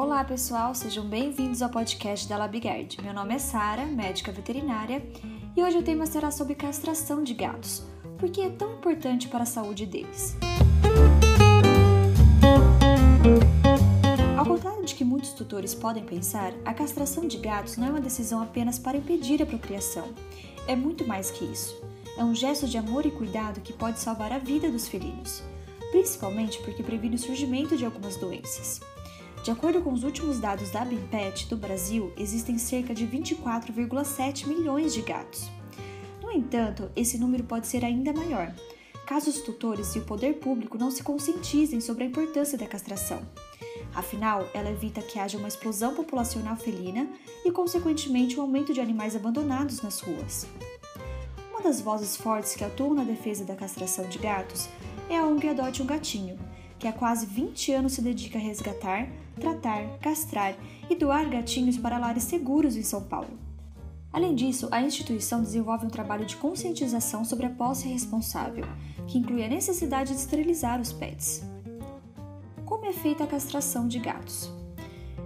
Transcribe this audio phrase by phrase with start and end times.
[0.00, 3.02] Olá pessoal, sejam bem-vindos ao podcast da Labigard.
[3.02, 5.02] Meu nome é Sara, médica veterinária,
[5.56, 7.82] e hoje o tema será sobre castração de gatos,
[8.16, 10.36] porque é tão importante para a saúde deles.
[14.36, 18.00] Ao contrário de que muitos tutores podem pensar, a castração de gatos não é uma
[18.00, 20.14] decisão apenas para impedir a procriação.
[20.68, 21.76] É muito mais que isso.
[22.16, 25.42] É um gesto de amor e cuidado que pode salvar a vida dos felinos,
[25.90, 28.80] principalmente porque previne o surgimento de algumas doenças.
[29.42, 34.92] De acordo com os últimos dados da Bimpet do Brasil, existem cerca de 24,7 milhões
[34.92, 35.48] de gatos.
[36.22, 38.54] No entanto, esse número pode ser ainda maior,
[39.06, 43.22] caso os tutores e o poder público não se conscientizem sobre a importância da castração.
[43.94, 47.08] Afinal, ela evita que haja uma explosão populacional felina
[47.44, 50.46] e, consequentemente, um aumento de animais abandonados nas ruas.
[51.50, 54.68] Uma das vozes fortes que atuam na defesa da castração de gatos
[55.08, 56.38] é a ONG Adote um Gatinho,
[56.78, 59.08] que há quase 20 anos se dedica a resgatar,
[59.40, 60.56] tratar, castrar
[60.88, 63.38] e doar gatinhos para lares seguros em São Paulo.
[64.12, 68.64] Além disso, a instituição desenvolve um trabalho de conscientização sobre a posse responsável,
[69.06, 71.42] que inclui a necessidade de esterilizar os pets.
[72.64, 74.50] Como é feita a castração de gatos?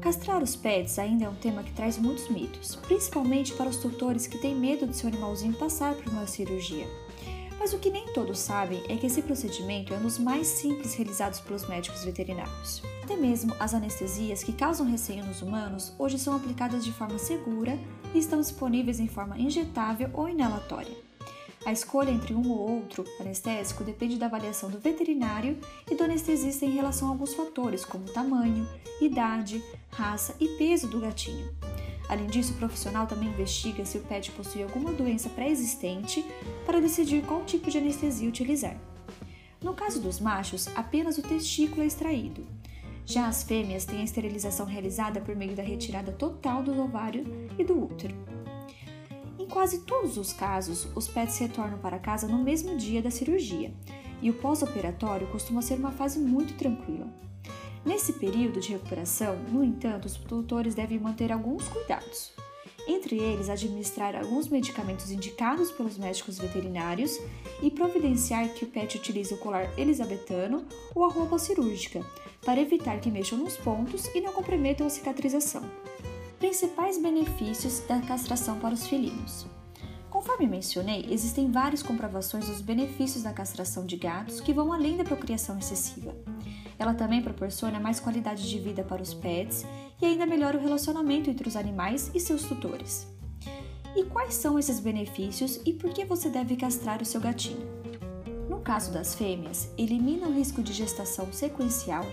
[0.00, 4.26] Castrar os pets ainda é um tema que traz muitos mitos, principalmente para os tutores
[4.26, 6.86] que têm medo de seu animalzinho passar por uma cirurgia.
[7.58, 10.94] Mas o que nem todos sabem é que esse procedimento é um dos mais simples
[10.94, 12.82] realizados pelos médicos veterinários.
[13.02, 17.78] Até mesmo as anestesias que causam receio nos humanos hoje são aplicadas de forma segura
[18.14, 20.96] e estão disponíveis em forma injetável ou inalatória.
[21.64, 25.58] A escolha entre um ou outro anestésico depende da avaliação do veterinário
[25.90, 28.68] e do anestesista em relação a alguns fatores, como tamanho,
[29.00, 31.48] idade, raça e peso do gatinho.
[32.08, 36.24] Além disso, o profissional também investiga se o pet possui alguma doença pré-existente
[36.66, 38.76] para decidir qual tipo de anestesia utilizar.
[39.62, 42.46] No caso dos machos, apenas o testículo é extraído.
[43.06, 47.24] Já as fêmeas têm a esterilização realizada por meio da retirada total do ovário
[47.58, 48.14] e do útero.
[49.38, 53.74] Em quase todos os casos, os pets retornam para casa no mesmo dia da cirurgia,
[54.22, 57.06] e o pós-operatório costuma ser uma fase muito tranquila.
[57.84, 62.32] Nesse período de recuperação, no entanto, os tutores devem manter alguns cuidados.
[62.86, 67.18] Entre eles, administrar alguns medicamentos indicados pelos médicos veterinários
[67.62, 72.04] e providenciar que o pet utilize o colar elisabetano ou a roupa cirúrgica,
[72.44, 75.62] para evitar que mexam nos pontos e não comprometam a cicatrização.
[76.38, 79.46] Principais benefícios da castração para os felinos.
[80.10, 85.04] Conforme mencionei, existem várias comprovações dos benefícios da castração de gatos que vão além da
[85.04, 86.14] procriação excessiva.
[86.78, 89.64] Ela também proporciona mais qualidade de vida para os pets
[90.00, 93.06] e ainda melhora o relacionamento entre os animais e seus tutores.
[93.96, 97.64] E quais são esses benefícios e por que você deve castrar o seu gatinho?
[98.48, 102.04] No caso das fêmeas, elimina o risco de gestação sequencial,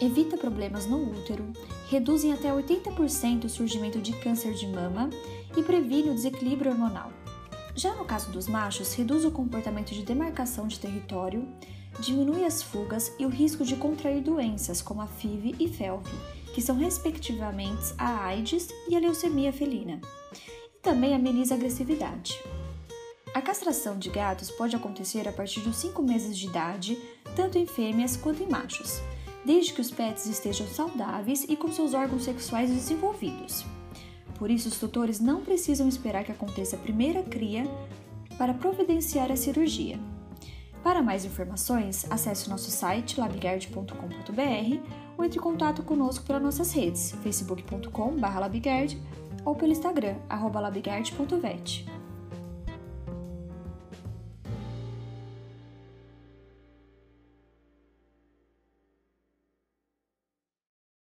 [0.00, 1.52] evita problemas no útero,
[1.90, 5.10] reduz em até 80% o surgimento de câncer de mama
[5.56, 7.12] e previne o desequilíbrio hormonal.
[7.80, 11.48] Já no caso dos machos, reduz o comportamento de demarcação de território,
[11.98, 16.06] diminui as fugas e o risco de contrair doenças como a FIV e FeLV,
[16.52, 19.98] que são respectivamente a AIDS e a leucemia felina,
[20.76, 22.38] e também ameniza a agressividade.
[23.32, 26.98] A castração de gatos pode acontecer a partir dos 5 meses de idade,
[27.34, 29.00] tanto em fêmeas quanto em machos,
[29.42, 33.64] desde que os pets estejam saudáveis e com seus órgãos sexuais desenvolvidos.
[34.40, 37.64] Por isso, os tutores não precisam esperar que aconteça a primeira cria
[38.38, 40.00] para providenciar a cirurgia.
[40.82, 44.80] Para mais informações, acesse o nosso site labigard.com.br
[45.18, 48.96] ou entre em contato conosco pelas nossas redes facebook.com.br
[49.44, 51.99] ou pelo Instagram, labigard.vet.